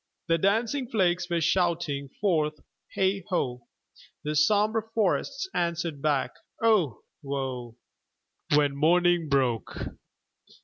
The 0.29 0.39
dancing 0.39 0.87
flakes 0.89 1.29
were 1.29 1.41
shouting 1.41 2.09
forth 2.19 2.55
"Heigh 2.95 3.21
ho;" 3.29 3.67
The 4.23 4.35
sombre 4.35 4.81
forests 4.95 5.47
answered 5.53 6.01
back, 6.01 6.31
"Oh, 6.59 7.01
woe!" 7.21 7.77
When 8.55 8.75
morning 8.75 9.29
broke. 9.29 9.77